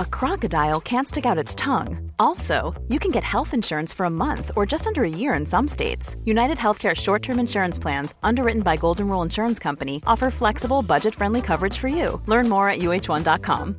[0.00, 2.10] a crocodile can't stick out its tongue.
[2.18, 5.46] Also, you can get health insurance for a month or just under a year in
[5.46, 6.16] some states.
[6.24, 11.14] United Healthcare short term insurance plans, underwritten by Golden Rule Insurance Company, offer flexible, budget
[11.14, 12.20] friendly coverage for you.
[12.26, 13.74] Learn more at uh1.com.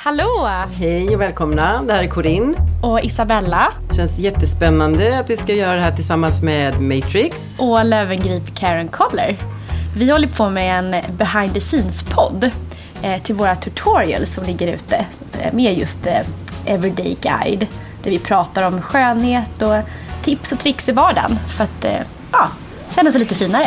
[0.00, 0.48] Hallå!
[0.78, 2.54] Hej och välkomna, det här är Corinne.
[2.82, 3.72] Och Isabella.
[3.96, 7.60] Känns jättespännande att vi ska göra det här tillsammans med Matrix.
[7.60, 9.36] Och Lövengrip Karen Coller.
[9.96, 12.50] Vi håller på med en behind the scenes-podd
[13.02, 15.06] Eh, till våra tutorials som ligger ute
[15.40, 16.20] eh, med just eh,
[16.66, 17.66] Everyday Guide.
[18.02, 19.76] Där vi pratar om skönhet och
[20.22, 22.48] tips och tricks i vardagen för att ja,
[22.94, 23.66] känna sig lite finare.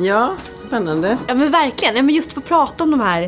[0.00, 1.18] Ja, spännande.
[1.28, 3.22] Ja men verkligen, ja, men just få prata om de här,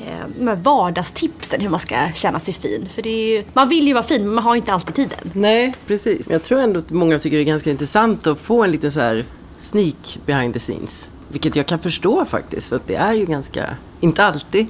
[0.00, 2.88] eh, de här vardagstipsen hur man ska känna sig fin.
[2.94, 5.30] För det ju, man vill ju vara fin men man har inte alltid tiden.
[5.32, 6.30] Nej, precis.
[6.30, 9.00] Jag tror ändå att många tycker det är ganska intressant att få en liten så
[9.00, 9.24] här
[9.58, 11.10] sneak behind the scenes.
[11.28, 13.66] Vilket jag kan förstå faktiskt, för att det är ju ganska,
[14.00, 14.66] inte alltid,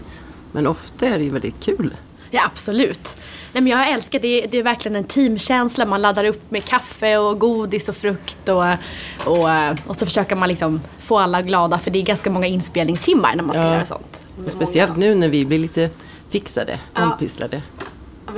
[0.52, 1.94] men ofta är det ju väldigt kul.
[2.37, 3.17] Ja absolut.
[3.53, 5.87] Nej, men jag älskar det, det är verkligen en teamkänsla.
[5.87, 8.65] Man laddar upp med kaffe och godis och frukt och,
[9.25, 9.48] och,
[9.87, 13.42] och så försöker man liksom få alla glada för det är ganska många inspelningstimmar när
[13.42, 13.73] man ska Ja.
[13.75, 14.27] göra sånt.
[14.47, 15.91] Speciellt nu när vi blir lite
[16.31, 17.62] fixade, ompysslade.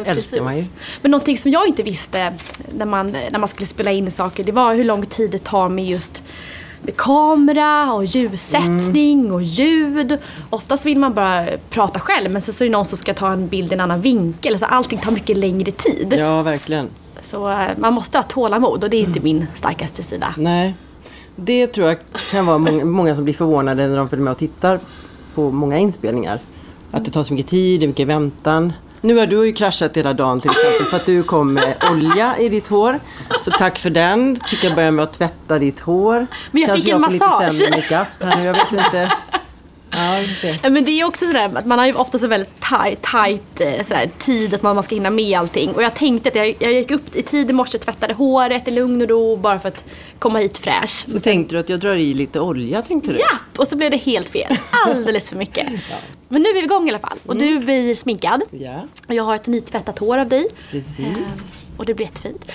[0.05, 0.65] älskar man ju.
[1.03, 2.35] Men någonting som jag inte visste
[2.73, 5.69] när man, när man skulle spela in saker det var hur lång tid det tar
[5.69, 6.25] med just
[6.83, 9.33] med kamera och ljussättning Mm.
[9.35, 10.19] och ljud.
[10.51, 13.33] Oftast vill man bara prata själv men så, så är det någon som ska ta
[13.33, 14.59] en bild i en annan vinkel.
[14.59, 16.15] Så allting tar mycket längre tid.
[16.19, 16.89] Ja, verkligen.
[17.23, 20.35] Så eh, man måste ha tålamod och det är inte min starkaste sida.
[20.37, 20.75] Nej,
[21.37, 21.97] det tror jag
[22.31, 24.81] kan vara många, många som blir förvånade när de följer med och tittar
[25.35, 26.41] på många inspelningar.
[26.91, 28.73] Att det tar så mycket tid, det är mycket väntan.
[29.01, 32.39] Nu har du ju kraschat hela dagen till exempel för att du kom med olja
[32.39, 33.01] i ditt hår.
[33.41, 34.37] Så tack för den.
[34.51, 36.27] Fick jag börja med att tvätta ditt hår.
[36.51, 37.43] Men jag Kanske fick en jag massage.
[37.53, 39.13] lite sämre jag vet inte.
[39.91, 40.21] Ja.
[40.63, 43.61] Ja, Men det är också sådär att man har ju ofta så väldigt tight, tight
[43.61, 45.71] eh, sådär, tid att man, man ska hinna med allting.
[45.71, 48.71] Och jag tänkte att jag, jag gick upp i tid i morse, tvättade håret i
[48.71, 49.85] lugn och ro bara för att
[50.19, 51.05] komma hit fräsch.
[51.09, 53.19] Så tänkte du att jag drar i lite olja, tänkte du?
[53.19, 53.59] Japp!
[53.59, 54.57] Och så blev det helt fel.
[54.87, 55.67] Alldeles för mycket.
[56.29, 57.19] Men nu är vi igång i alla fall.
[57.27, 58.43] Och du blir sminkad.
[58.51, 60.47] Ja, Och jag har ett nytvättat hår av dig.
[60.71, 61.07] precis.
[61.77, 62.53] Och det blir jättefint.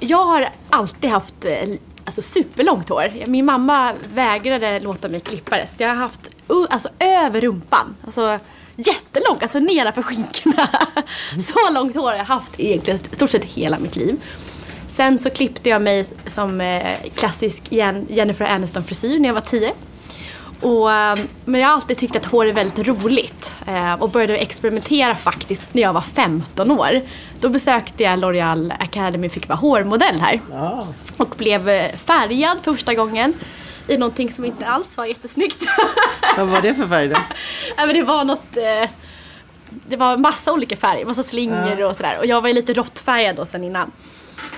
[0.00, 1.68] Jag har alltid haft eh,
[2.08, 3.12] alltså, superlångt hår.
[3.26, 5.66] Min mamma vägrade låta mig klippa det.
[5.66, 7.96] Så jag har haft uh, alltså, över rumpan.
[8.04, 8.38] Alltså
[8.76, 10.68] jättelångt, alltså nedanför skinkorna.
[11.38, 14.16] Så långt hår har jag haft egentligen i stort sett hela mitt liv.
[14.88, 17.62] Sen så klippte jag mig som eh, klassisk
[18.08, 19.72] Jennifer Aniston-frisyr när jag var tio.
[20.60, 23.47] Och, eh, men jag har alltid tyckt att hår är väldigt roligt
[23.98, 27.00] och började experimentera faktiskt när jag var 15 år.
[27.40, 30.40] Då besökte jag L'Oreal Academy och fick vara hårmodell här.
[30.50, 30.86] Ja.
[31.16, 33.34] Och blev eh, färgad första gången
[33.88, 35.66] i någonting som inte alls var jättesnyggt.
[36.36, 37.16] Vad var det för färg då?
[37.76, 38.56] Nej, men det var något...
[38.56, 38.90] Eh,
[39.88, 42.18] det var massa olika färger, massa slingor och sådär.
[42.18, 43.90] Och jag var ju lite råttfärgad då sen innan.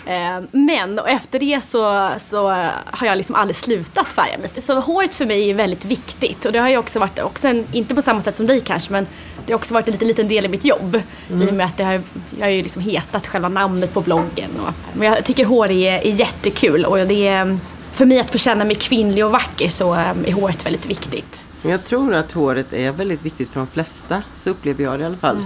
[0.07, 2.49] Eh, men och efter det så, så
[2.85, 4.49] har jag liksom aldrig slutat färga mig.
[4.49, 6.45] Så håret för mig är väldigt viktigt.
[6.45, 8.93] Och det har ju också varit, också en, inte på samma sätt som dig kanske,
[8.93, 9.07] men
[9.47, 11.01] det har också varit en liten, liten del i mitt jobb.
[11.31, 12.03] I och med att det har,
[12.39, 14.51] jag har ju liksom hetat själva namnet på bloggen.
[14.67, 17.59] Och, men jag tycker hår är, är jättekul och det är,
[17.93, 21.45] för mig att få känna mig kvinnlig och vacker så eh, är håret väldigt viktigt.
[21.63, 24.23] Jag tror att håret är väldigt viktigt för de flesta.
[24.35, 25.37] Så upplever jag det i alla fall.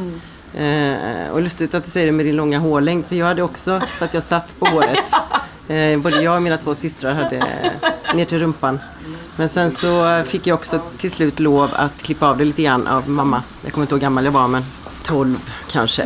[0.57, 3.07] Eh, och lustigt att du säger det med din långa hårlängd.
[3.07, 5.13] För jag hade också så att jag satt på håret.
[5.69, 7.47] Eh, både jag och mina två systrar hade
[8.15, 8.81] ner till rumpan.
[9.37, 12.87] Men sen så fick jag också till slut lov att klippa av det lite grann
[12.87, 13.43] av mamma.
[13.63, 14.65] Jag kommer inte ihåg hur gammal jag var men
[15.03, 15.41] 12
[15.71, 16.03] kanske.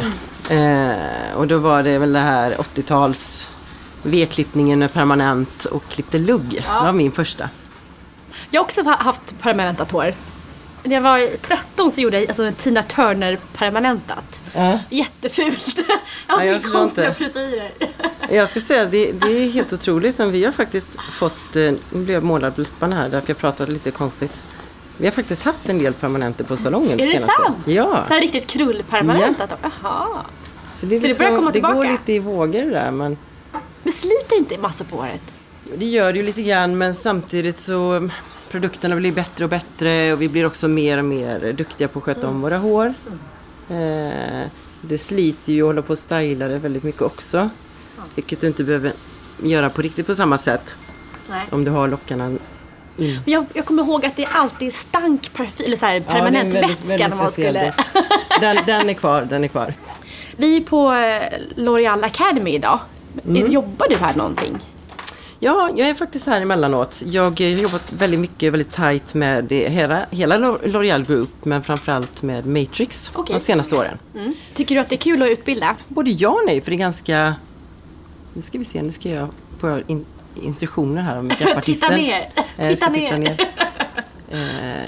[0.50, 3.50] Eh, och då var det väl det här 80-tals
[4.02, 6.50] V-klippningen med permanent och klippte lugg.
[6.50, 7.48] Det var min första.
[8.50, 10.14] Jag har också haft permanentat hår.
[10.82, 14.42] När jag var 13 så gjorde jag alltså, Tina Turner permanentat.
[14.54, 14.78] Ja.
[14.90, 15.78] Jättefult.
[16.28, 17.70] Jag har så mycket konstiga frisyrer.
[18.30, 20.18] Jag ska säga, det, det är helt otroligt.
[20.18, 23.38] Men vi har faktiskt fått, eh, nu blev jag målad på läpparna här därför jag
[23.38, 24.32] pratade lite konstigt.
[24.96, 27.42] Vi har faktiskt haft en del permanenter på salongen Är det senaste.
[27.42, 27.56] sant?
[27.66, 28.04] Ja.
[28.08, 29.36] Så här riktigt krullpermanent?
[29.38, 29.46] Ja.
[29.82, 30.06] Jaha.
[30.72, 31.90] Så det, är Så det liksom, börjar komma det går tillbaka?
[31.90, 32.90] lite i vågor det där.
[32.90, 33.16] Men
[33.82, 35.20] Men sliter inte massor på håret?
[35.76, 38.08] det gör det ju lite grann men samtidigt så
[38.50, 42.04] produkterna blir bättre och bättre och vi blir också mer och mer duktiga på att
[42.04, 42.94] sköta om våra hår.
[43.70, 44.46] Eh,
[44.80, 47.50] det sliter ju att hålla på och styla det väldigt mycket också.
[48.14, 48.92] Vilket du inte behöver
[49.42, 50.74] göra på riktigt på samma sätt
[51.30, 51.46] Nej.
[51.50, 52.28] om du har lockarna.
[52.96, 56.60] Men jag, jag kommer ihåg att det alltid stank parfym, eller så här, permanent Ja,
[56.60, 57.74] väldigt- vätska väldigt när man skulle...
[58.40, 59.74] Den, den är kvar, den är kvar.
[60.36, 62.80] Vi är på eh, L'Oreal Academy idag.
[63.26, 63.50] Mm.
[63.52, 64.58] Jobbar du här någonting?
[65.40, 67.02] Ja, jag är faktiskt här emellanåt.
[67.06, 72.22] Jag eh, har jobbat väldigt mycket, väldigt tajt med hela, hela L'Oreal Group, men framförallt
[72.22, 73.34] med Matrix Okej.
[73.34, 73.98] de senaste åren.
[74.54, 75.76] Tycker du att det är kul att utbilda?
[75.88, 77.34] Både ja och nej, för det är ganska...
[78.34, 80.04] Nu ska vi se, nu ska jag få in,
[80.42, 81.88] instruktioner här om makeupartisten.
[81.88, 82.30] Titta ner.
[82.56, 83.50] Eh, jag ska Titta ner.
[84.30, 84.38] Eh,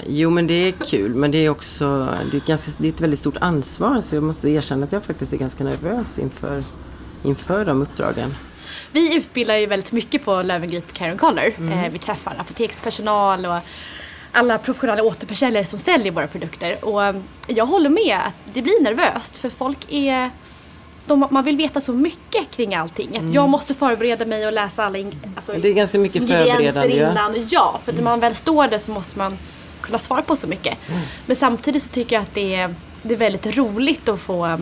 [0.07, 3.01] jo, men det är kul, men det är också det är, ganska, det är ett
[3.01, 6.63] väldigt stort ansvar, så jag måste erkänna att jag faktiskt är ganska nervös inför,
[7.23, 8.33] inför de uppdragen.
[8.91, 11.53] Vi utbildar ju väldigt mycket på Löwengrip Care Color.
[11.57, 11.79] Mm.
[11.79, 13.57] Eh, vi träffar apotekspersonal och
[14.31, 16.85] alla professionella återförsäljare som säljer våra produkter.
[16.85, 17.15] Och eh,
[17.47, 20.29] jag håller med att det blir nervöst för folk är
[21.05, 23.17] de, man vill veta så mycket kring allting.
[23.17, 25.61] Att Jag måste förbereda mig och läsa alla in, alltså, Mm.
[25.61, 27.11] Det är ganska mycket förberedande, ja.
[27.11, 27.47] innan.
[27.49, 29.37] Ja, för när man väl står där så måste man
[29.81, 30.77] kunna svara på så mycket.
[30.89, 31.01] Mm.
[31.25, 34.59] Men samtidigt så tycker jag att det är, det är väldigt roligt att få,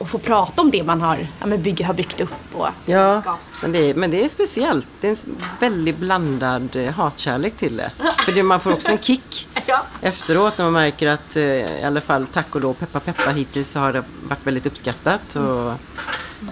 [0.00, 2.30] att få prata om det man har, ja, men bygg, har byggt upp.
[2.52, 3.38] Och, Ja, Ja.
[3.62, 4.86] men det, är, men det är speciellt.
[5.00, 5.16] Det är en
[5.60, 7.90] väldigt blandad eh, hatkärlek till det.
[8.18, 9.82] För det, man får också en kick Ja.
[10.00, 13.70] efteråt när man märker att eh, i alla fall tack och lov, peppa peppa hittills
[13.70, 15.36] så har det varit väldigt uppskattat.
[15.36, 15.72] Och,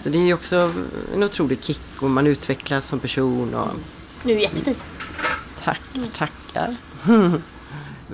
[0.00, 0.72] så det är också
[1.14, 3.54] en otrolig kick och man utvecklas som person.
[3.54, 3.68] Och,
[4.22, 4.78] Nu är det jättefint.
[5.64, 6.76] tackar, tackar.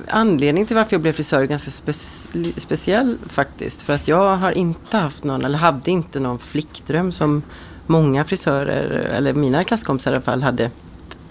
[0.08, 3.82] Anledningen till varför jag blev frisör är ganska speci- speciell faktiskt.
[3.82, 7.42] För att jag har inte haft någon, eller hade inte någon flickdröm som
[7.86, 10.70] många frisörer, eller mina klasskompisar i alla fall, hade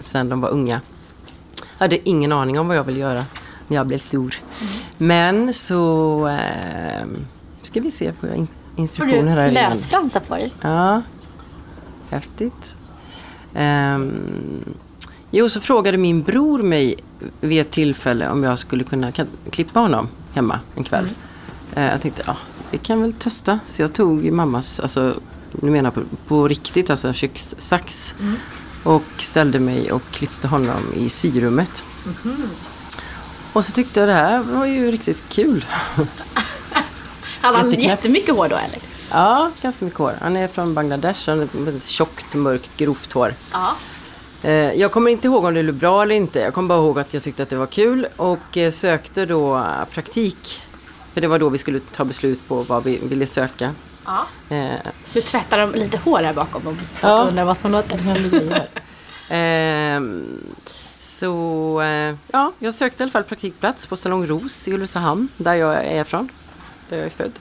[0.00, 0.80] sedan de var unga.
[1.78, 3.24] Jag hade ingen aning om vad jag ville göra
[3.68, 4.34] när jag blev stor.
[4.98, 7.06] Men så eh,
[7.62, 9.70] ska vi se på in- Får instruktioner här du innan.
[9.70, 10.52] lösfransar på dig?
[10.60, 11.02] Ja,
[12.10, 12.76] häftigt.
[13.54, 14.64] Ehm,
[15.30, 16.96] jo, så frågade min bror mig
[17.40, 19.12] vid ett tillfälle om jag skulle kunna
[19.50, 21.08] klippa honom hemma en kväll.
[21.74, 22.36] Eh, jag tänkte, ja,
[22.70, 23.58] vi kan väl testa.
[23.66, 25.14] Så jag tog mammas, alltså,
[25.50, 28.14] nu menar jag på, på riktigt, alltså kökssax.
[28.84, 31.84] Och ställde mig och klippte honom i syrummet.
[33.52, 35.64] Och så tyckte jag det här var ju riktigt kul.
[37.40, 38.78] Han har jättemycket hår då eller?
[39.10, 40.12] Ja, ganska mycket hår.
[40.20, 43.34] Han är från Bangladesh, han har väldigt tjockt, mörkt, grovt hår.
[43.52, 43.76] Ja.
[44.42, 46.40] Eh, Jag kommer inte ihåg om det blev bra eller inte.
[46.40, 49.56] Jag kommer bara ihåg att jag tyckte att det var kul och eh, sökte då
[49.56, 50.62] eh, praktik.
[51.14, 53.74] För det var då vi skulle ta beslut på vad vi ville söka.
[54.06, 54.26] ja.
[55.14, 57.24] Nu tvättar de lite hår här bakom om folk Ja.
[57.28, 57.98] undrar vad som låter.
[59.28, 60.24] ehm,
[61.00, 61.82] så
[62.32, 66.04] ja, jag sökte i alla fall praktikplats på Salong Ros i Ulricehamn, där jag är
[66.04, 66.28] från.
[66.88, 67.32] Där jag är född.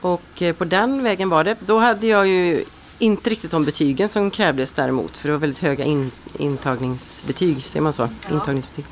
[0.00, 1.56] Och på den vägen var det.
[1.66, 2.64] Då hade jag ju
[2.98, 5.16] inte riktigt de betygen som krävdes däremot.
[5.16, 8.08] För det var väldigt höga in, intagningsbetyg, säger man så?
[8.30, 8.84] Intagningsbetyg.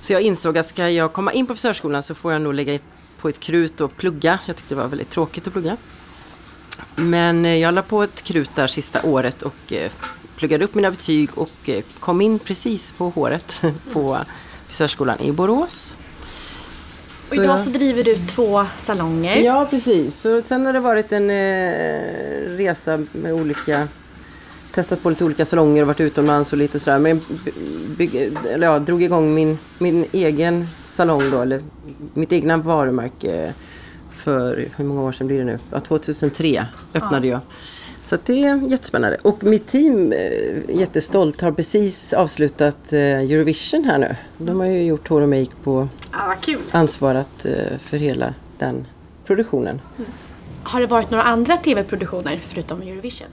[0.00, 2.78] Så jag insåg att ska jag komma in på frisörskolan så får jag nog lägga
[3.18, 4.38] på ett krut och plugga.
[4.46, 5.76] Jag tyckte det var väldigt tråkigt att plugga.
[6.96, 9.90] Men eh, jag la på ett krut där sista året och eh,
[10.36, 14.18] pluggade upp mina betyg och eh, kom in precis på håret på
[14.66, 15.96] frisörskolan i Borås.
[17.30, 19.36] Och idag jag- så driver du två salonger.
[19.36, 20.20] Ja, precis.
[20.20, 23.88] Så sen har det varit en eh, resa med olika...
[24.74, 26.98] Testat på lite olika salonger och varit utomlands och lite sådär.
[26.98, 27.20] Men
[27.96, 28.14] bygg,
[28.50, 31.60] eller ja, drog igång min, min egen salong då, eller
[32.14, 33.52] mitt egna varumärke
[34.10, 35.58] för, hur många år sedan blir det nu?
[35.70, 37.40] Ja, 2003 öppnade jag.
[38.10, 39.16] Så det är jättespännande.
[39.22, 44.16] Och mitt team, eh, jättestolt, har precis avslutat eh, Eurovision här nu.
[44.38, 46.60] De har ju gjort hår och make på vad kul.
[46.70, 48.86] ansvarat eh, för hela den
[49.24, 49.80] produktionen.
[50.62, 53.28] Har det varit några andra tv-produktioner förutom Eurovision?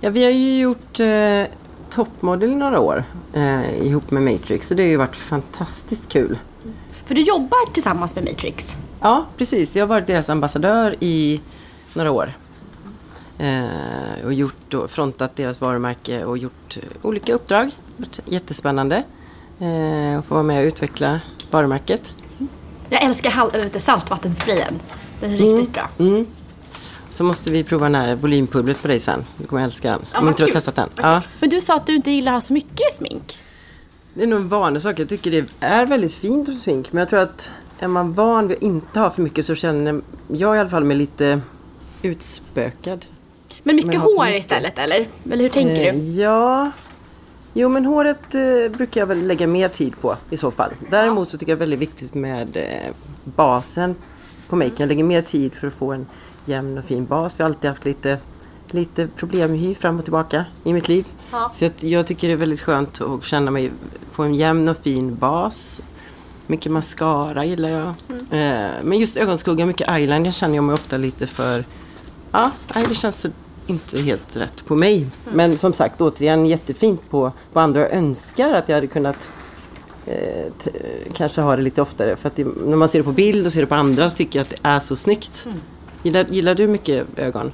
[0.00, 1.42] Ja, vi har ju gjort eh,
[1.90, 6.38] Toppmodell i några år eh, ihop med Matrix och det har ju varit fantastiskt kul.
[7.04, 8.76] För du jobbar tillsammans med Matrix.
[9.00, 9.76] Ja, precis.
[9.76, 11.40] Jag har varit deras ambassadör i
[11.94, 12.32] några år.
[13.38, 17.70] Eh, och gjort då, frontat deras varumärke och gjort olika uppdrag.
[18.24, 19.02] Jättespännande
[19.60, 22.12] eh, att få vara med och utveckla varumärket.
[22.88, 24.80] Jag älskar saltvattensprayen.
[25.20, 25.90] Den är riktigt bra.
[25.98, 26.26] Mm.
[27.10, 29.24] Så måste vi prova den här volympulvret på dig sen.
[29.36, 30.00] Du kommer älska den.
[30.12, 30.54] Ja, Om vad inte du har kul.
[30.54, 30.88] testat den.
[30.96, 31.28] Kul.
[31.40, 33.38] Men du sa att du inte gillar att ha så mycket smink.
[34.14, 34.98] Det är nog en vanlig sak.
[34.98, 36.92] Jag tycker det är väldigt fint med smink.
[36.92, 40.00] Men jag tror att är man van vid att inte ha för mycket så känner
[40.28, 41.40] jag i alla fall mig lite
[42.02, 43.06] utspökad.
[43.66, 44.40] Men mycket Men hår mycket.
[44.40, 45.08] istället eller?
[45.30, 46.00] Eller hur tänker Eh, du?
[46.00, 46.70] Ja.
[47.54, 50.70] Jo men håret eh, brukar jag väl lägga mer tid på i så fall.
[50.90, 52.94] Däremot så tycker jag det är väldigt viktigt med eh,
[53.24, 53.94] basen
[54.48, 54.74] på maken.
[54.78, 56.06] Jag lägger mer tid för att få en
[56.44, 57.38] jämn och fin bas.
[57.40, 58.18] Vi har alltid haft lite,
[58.70, 61.06] lite problem med hy fram och tillbaka i mitt liv.
[61.32, 61.50] Ja.
[61.54, 63.70] Så jag, jag tycker det är väldigt skönt att känna mig,
[64.10, 65.80] få en jämn och fin bas.
[66.46, 67.88] Mycket mascara gillar jag.
[68.30, 71.64] Eh, men just ögonskugga, mycket eyeliner känner jag mig ofta lite för...
[72.32, 72.50] Ja,
[72.88, 73.28] det känns så,
[73.66, 75.06] inte helt rätt på mig.
[75.32, 77.88] Men som sagt, återigen jättefint på, på andra.
[77.88, 79.30] Önskar att jag hade kunnat
[80.06, 80.52] eh,
[81.12, 82.16] kanske ha det lite oftare.
[82.16, 84.16] För att det, när man ser det på bild och ser det på andra så
[84.16, 85.48] tycker jag att det är så snyggt.
[86.02, 87.52] Gillar, gillar du mycket ögon?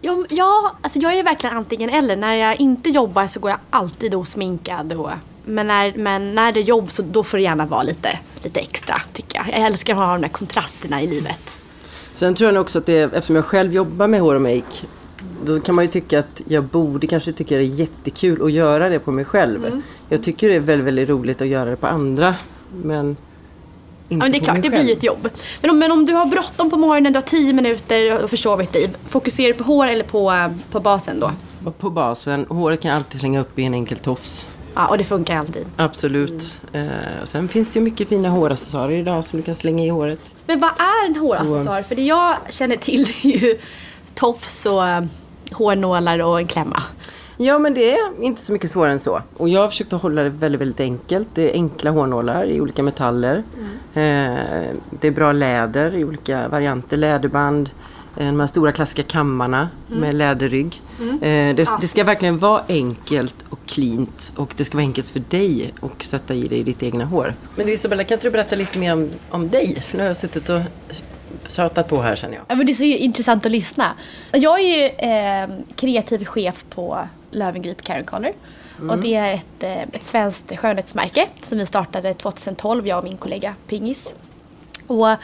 [0.00, 2.16] Ja, ja, alltså jag är verkligen antingen eller.
[2.16, 4.92] När jag inte jobbar så går jag alltid osminkad.
[4.92, 5.10] Och,
[5.44, 8.60] men, när, men när det är jobb så då får det gärna vara lite, lite
[8.60, 9.48] extra tycker jag.
[9.48, 11.60] Jag älskar att ha de där kontrasterna i livet.
[12.12, 14.86] Sen tror jag också att det, eftersom jag själv jobbar med hår och make,
[15.44, 18.88] då kan man ju tycka att jag borde kanske tycka det är jättekul att göra
[18.88, 19.82] det på mig själv.
[20.08, 22.34] Jag tycker det är väldigt, väldigt roligt att göra det på andra,
[22.82, 23.20] men inte
[24.08, 25.28] Ja, men det är klart, det blir ju ett jobb.
[25.60, 28.72] Men om, men om du har bråttom på morgonen, du har tio minuter och försovit
[28.72, 28.90] dig.
[29.06, 31.32] Fokuserar du på hår eller på, eh, på basen då?
[31.78, 34.46] På basen, håret kan jag alltid slänga upp i en enkel tofs.
[34.74, 35.66] Ja, och det funkar alltid.
[35.76, 36.60] Absolut.
[36.72, 36.82] Eh,
[37.22, 40.34] och sen finns det ju mycket fina håraccessoarer idag som du kan slänga i håret.
[40.46, 41.82] Men vad är en håraccessoar?
[41.82, 43.58] För det jag känner till är ju
[44.14, 45.04] tofs och eh,
[45.52, 46.82] hårnålar och en klämma.
[47.42, 49.22] Ja, men det är inte så mycket svårare än så.
[49.36, 51.28] Och jag har försökt att hålla det väldigt, väldigt enkelt.
[51.34, 53.36] Det är enkla hårnålar i olika metaller.
[53.94, 54.02] Eh,
[55.00, 56.96] det är bra läder i olika varianter.
[56.96, 57.70] Läderband,
[58.16, 60.82] eh, de här stora klassiska kammarna med läderrygg.
[61.00, 65.22] Eh, det, det ska verkligen vara enkelt och cleant och det ska vara enkelt för
[65.28, 67.34] dig att sätta i dig i ditt egna hår.
[67.56, 69.82] Men du Isabella, kan inte du berätta lite mer om, om dig?
[69.86, 70.60] För nu har jag suttit och
[71.56, 72.44] pratat på här känner jag.
[72.48, 73.94] Ja, men det är så intressant att lyssna.
[74.32, 78.32] Jag är ju eh, kreativ chef på Löwengrip Karen Color.
[78.88, 83.16] Och det är ett, eh, ett svenskt skönhetsmärke som vi startade 2012, jag och min
[83.16, 84.14] kollega Pingis.
[84.86, 85.16] Och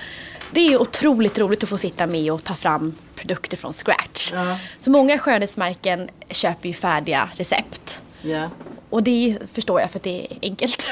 [0.51, 4.33] det är otroligt roligt att få sitta med och ta fram produkter från scratch.
[4.79, 8.03] Så många skönhetsmärken köper ju färdiga recept.
[8.23, 8.51] Ja.
[8.91, 10.87] Och det förstår jag för att det är enkelt.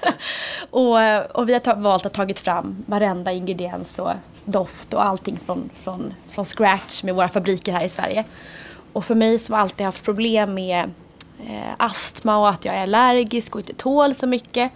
[0.70, 0.96] och,
[1.40, 4.10] och vi har ta- valt att tagit fram varenda ingrediens och
[4.44, 8.24] doft och allting från, från, från scratch med våra fabriker här i Sverige.
[8.92, 10.90] Och för mig som alltid haft problem med
[11.46, 14.72] eh, astma och att jag är allergisk och inte tål så mycket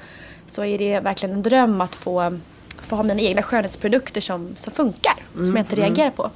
[0.49, 2.39] så är det verkligen en dröm att få,
[2.83, 6.31] få ha mina egna skönhetsprodukter som, som funkar, som jag inte reagerar på.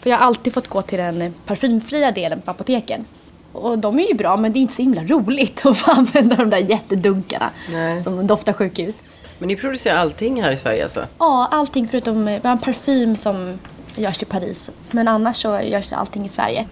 [0.00, 3.04] För jag har alltid fått gå till den parfymfria delen på apoteken.
[3.52, 6.36] Och de är ju bra men det är inte så himla roligt att få använda
[6.36, 8.02] de där jättedunkarna Nej.
[8.02, 9.04] som doftar sjukhus.
[9.38, 11.06] Men ni producerar allting här i Sverige alltså?
[11.18, 13.58] Ja, allting förutom, eh, vi har en parfym som
[13.96, 14.70] görs i Paris.
[14.90, 16.66] Men annars så görs allting i Sverige.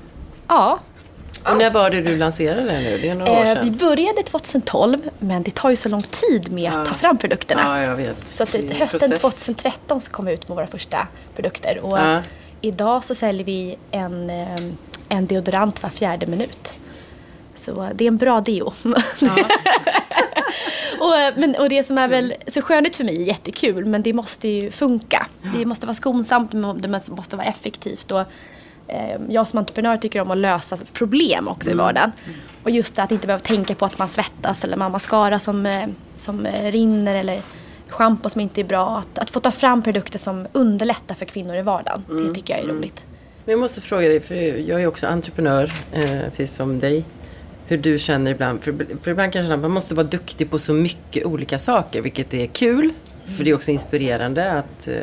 [0.49, 0.78] Ja,
[1.50, 2.99] Och när var det du lanserade det nu?
[3.02, 3.64] Det är några år eh, sedan.
[3.64, 7.62] vi började 2012 men det tar ju så lång tid med att ta fram produkterna.
[7.80, 8.28] Ja, jag vet.
[8.28, 9.20] Så att hösten process.
[9.20, 11.06] 2013 så kom vi ut med våra första
[11.37, 11.78] produkter.
[11.82, 12.20] Och Ja.
[12.61, 14.47] idag så säljer vi en, eh,
[15.08, 16.74] en deodorant var fjärde minut.
[17.54, 18.66] Så det är en bra deo.
[21.00, 24.02] och, eh, men, och det som är väl så skönhet för mig är jättekul men
[24.02, 25.26] det måste ju funka.
[25.54, 28.10] Det måste vara skonsamt, det måste vara effektivt.
[28.10, 28.20] Och,
[28.88, 32.12] eh, jag som entreprenör tycker om att lösa problem också i vardagen.
[32.62, 35.38] Och just det att inte behöva tänka på att man svettas eller man har mascara
[35.38, 35.86] som, eh,
[36.16, 37.40] som eh, rinner eller
[37.88, 38.98] schampo som inte är bra.
[38.98, 42.04] Att, att få ta fram produkter som underlättar för kvinnor i vardagen.
[42.08, 43.04] Det tycker jag är roligt.
[43.48, 44.34] Men jag måste fråga dig, för
[44.68, 47.04] jag är också entreprenör, eh, precis som dig.
[47.66, 51.24] Hur du känner ibland, för, för ibland kanske man måste vara duktig på så mycket
[51.24, 52.90] olika saker, vilket är kul.
[53.36, 54.94] För det är också inspirerande att eh,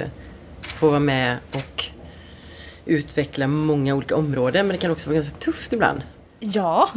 [0.61, 1.85] få vara med och
[2.85, 4.67] utveckla många olika områden.
[4.67, 6.01] Men det kan också vara ganska tufft ibland.
[6.39, 6.89] Ja.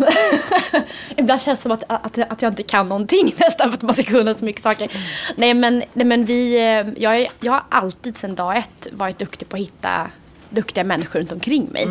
[1.16, 3.94] Ibland känns det som att, att, att jag inte kan någonting nästan för att man
[3.94, 4.92] ska kunna så mycket saker.
[5.36, 9.18] Nej men, nej, men vi, eh, jag, är, jag har alltid sedan dag ett varit
[9.18, 10.10] duktig på att hitta
[10.50, 11.86] duktiga människor runt omkring mig.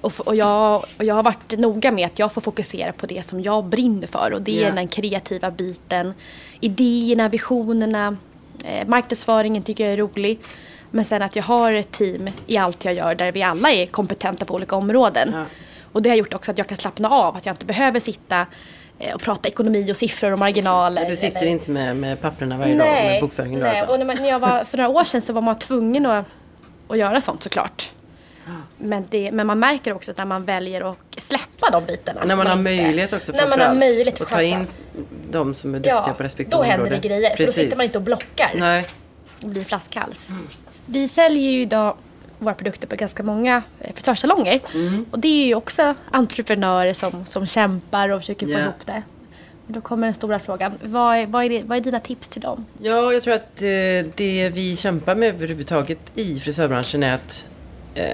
[0.00, 3.06] Och, f- och, jag, och jag har varit noga med att jag får fokusera på
[3.06, 4.74] det som jag brinner för och det är Ja.
[4.74, 6.14] den kreativa biten.
[6.60, 8.16] Idéerna, visionerna,
[8.64, 10.38] eh, marknadsföringen tycker jag är rolig.
[10.90, 13.86] Men sen att jag har ett team i allt jag gör där vi alla är
[13.86, 15.30] kompetenta på olika områden.
[15.34, 15.44] Ja.
[15.92, 18.46] Och det har gjort också att jag kan slappna av, att jag inte behöver sitta
[18.98, 21.08] eh, och prata ekonomi och siffror och marginaler.
[21.08, 23.76] Du sitter eller- inte med, med papperna varje dag, med bokföringen då nej.
[23.78, 23.92] alltså.
[23.92, 26.26] och när, man, när jag var för några år sedan så var man tvungen att,
[26.88, 27.92] att göra sånt såklart.
[28.78, 32.24] Men, det, men man märker också att när man väljer att släppa de bitarna.
[32.24, 34.66] När man har möjlighet också När man har möjlighet att ta in
[35.30, 37.00] de som är duktiga på respektive då händer område.
[37.00, 37.30] det grejer.
[37.30, 37.54] För då Precis.
[37.64, 38.86] sitter man inte och blockar Nej.
[39.42, 40.28] och blir flaskhals.
[40.86, 41.96] Vi säljer ju idag
[42.38, 44.60] våra produkter på ganska många eh, frisörsalonger.
[44.74, 45.06] Mm.
[45.10, 48.58] Och det är ju också entreprenörer som, som kämpar och försöker få Ja.
[48.60, 49.02] ihop det.
[49.68, 50.72] Då kommer den stora frågan.
[50.84, 52.64] Vad är, vad, är det, vad är dina tips till dem?
[52.78, 57.46] Ja, jag tror att eh, det vi kämpar med överhuvudtaget i frisörbranschen är att
[57.94, 58.04] eh,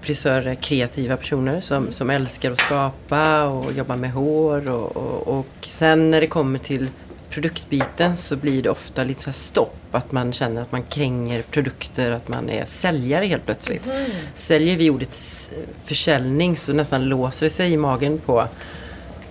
[0.00, 5.38] frisörer är kreativa personer som, som älskar att skapa och jobba med hår och, och,
[5.38, 6.86] och sen när det kommer till
[7.30, 9.74] produktbiten så blir det ofta lite så här stopp.
[9.92, 13.88] Att man känner att man kränger produkter, att man är säljare helt plötsligt.
[14.34, 15.50] Säljer vi ordet s-
[15.84, 18.48] försäljning så nästan låser det sig i magen på,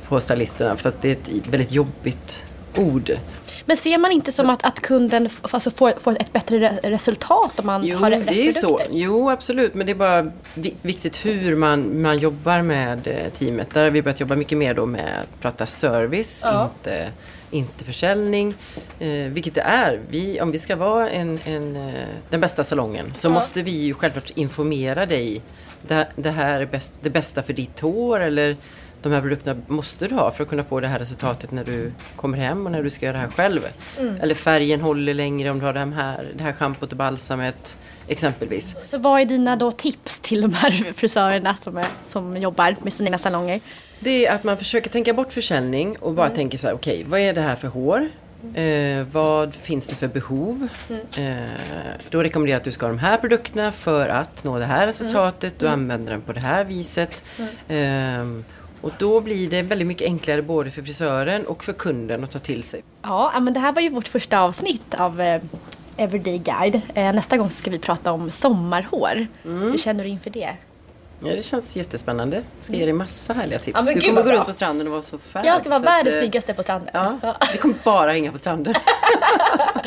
[0.08, 2.44] på stylisterna för att det är ett väldigt jobbigt
[2.78, 3.12] ord.
[3.66, 7.60] Men ser man inte som att, att kunden alltså får, får ett bättre re- resultat
[7.60, 8.78] om man Jo, har rätt det är ju så.
[8.78, 8.98] produkter?
[9.00, 9.74] Jo, absolut.
[9.74, 13.70] Men det är bara vi- viktigt hur man, man jobbar med eh, teamet.
[13.74, 16.64] Där har vi börjat jobba mycket mer då med att prata service, Ja.
[16.80, 17.12] inte,
[17.52, 18.54] inte försäljning.
[19.00, 20.00] Eh, vilket det är.
[20.10, 21.94] Vi, om vi ska vara en, en, eh,
[22.30, 25.42] den bästa salongen så måste vi ju självklart informera dig.
[25.88, 28.58] Det, det här är bäst, det bästa för ditt hår eller
[29.02, 31.92] de här produkterna måste du ha för att kunna få det här resultatet när du
[32.16, 33.68] kommer hem och när du ska göra det här själv.
[34.00, 34.22] Mm.
[34.22, 37.78] Eller färgen håller längre om du har det här, det här schampot och balsamet
[38.08, 38.76] exempelvis.
[38.84, 42.94] Så vad är dina då tips till de här frisörerna som, är, som jobbar med
[42.94, 43.60] sina salonger?
[44.00, 47.20] Det är att man försöker tänka bort försäljning och bara tänker så här, okej, vad
[47.20, 48.10] är det här för hår?
[48.54, 50.68] Eh, vad finns det för behov?
[50.90, 51.36] Eh,
[52.10, 54.88] då rekommenderar jag att du ska ha de här produkterna för att nå det här
[54.88, 55.60] resultatet.
[55.60, 57.24] Du använder den på det här viset.
[57.68, 58.46] Ehm,
[58.82, 62.40] och då blir det väldigt mycket enklare både för frisören och för kunden att ta
[62.40, 62.84] till sig.
[63.02, 65.42] Ja, men det här var ju vårt första avsnitt av eh,
[65.98, 66.82] Everyday Guide.
[66.94, 69.28] Eh, nästa gång ska vi prata om sommarhår.
[69.46, 69.72] Mm.
[69.72, 70.50] Hur känner du inför det?
[71.20, 72.36] Ja, det känns jättespännande.
[72.36, 73.78] Jag ska ge dig massa härliga tips.
[73.80, 75.48] Ja, men du kommer gå runt på stranden och vara så färg.
[75.48, 76.90] Jag ska vara så att, världens eh, snyggaste på stranden.
[76.94, 78.74] Ja, vi kommer bara hänga på stranden.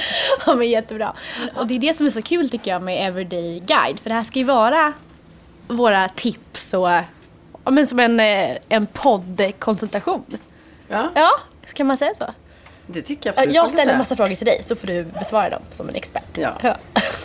[0.46, 1.14] Ja, men jättebra.
[1.56, 4.00] Och det är det som är så kul tycker jag med Everyday Guide.
[4.00, 4.92] För det här ska ju vara
[5.68, 6.90] våra tips och
[7.64, 10.24] ja, men som en, eh, en poddkonsultation.
[10.88, 11.30] Ja, Ja,
[11.74, 12.24] kan man säga så?
[12.86, 15.50] det tycker jag absolut Jag ställer en massa frågor till dig så får du besvara
[15.50, 16.38] dem som en expert.
[16.38, 16.52] Ja.
[16.62, 16.76] Ja,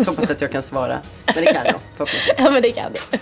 [0.05, 0.99] Hoppas att jag kan svara.
[1.25, 2.35] Men det kan jag förhoppningsvis.
[2.37, 3.17] ja men det kan du.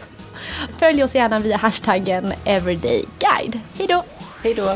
[0.80, 3.60] Följ oss gärna via hashtaggen Everyday Guide.
[3.78, 4.04] Hej då!
[4.44, 4.76] Hej då!